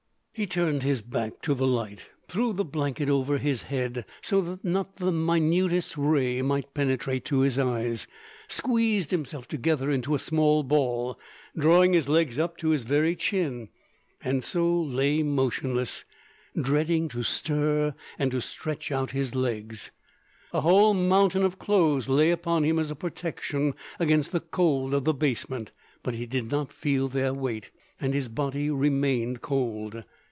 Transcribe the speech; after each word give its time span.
He 0.33 0.47
turned 0.47 0.81
his 0.81 1.03
back 1.03 1.41
to 1.43 1.53
the 1.53 1.67
light, 1.67 2.07
threw 2.27 2.51
the 2.53 2.65
blanket 2.65 3.09
over 3.09 3.37
his 3.37 3.63
head, 3.63 4.05
so 4.21 4.41
that 4.41 4.63
not 4.65 4.95
the 4.95 5.11
minutest 5.11 5.95
ray 5.97 6.41
might 6.41 6.73
penetrate 6.73 7.25
to 7.25 7.41
his 7.41 7.59
eyes, 7.59 8.07
squeezed 8.47 9.11
himself 9.11 9.47
together 9.47 9.91
into 9.91 10.15
a 10.15 10.19
small 10.19 10.63
ball, 10.63 11.19
drawing 11.55 11.93
his 11.93 12.07
legs 12.09 12.39
up 12.39 12.57
to 12.57 12.69
his 12.69 12.85
very 12.85 13.15
chin, 13.15 13.69
and 14.23 14.43
so 14.43 14.81
lay 14.81 15.21
motionless, 15.21 16.05
dreading 16.59 17.07
to 17.09 17.21
stir 17.21 17.93
and 18.17 18.31
to 18.31 18.41
stretch 18.41 18.89
out 18.91 19.11
his 19.11 19.35
legs. 19.35 19.91
A 20.53 20.61
whole 20.61 20.95
mountain 20.95 21.43
of 21.43 21.59
clothes 21.59 22.09
lay 22.09 22.31
upon 22.31 22.63
him 22.63 22.79
as 22.79 22.89
a 22.89 22.95
protection 22.95 23.75
against 23.99 24.31
the 24.31 24.39
cold 24.39 24.93
of 24.95 25.03
the 25.03 25.13
basement, 25.13 25.71
but 26.01 26.15
he 26.15 26.25
did 26.25 26.49
not 26.49 26.73
feel 26.73 27.09
their 27.09 27.33
weight, 27.33 27.69
and 27.99 28.15
his 28.15 28.27
body 28.29 28.71
remained 28.71 29.41
cold. 29.41 30.03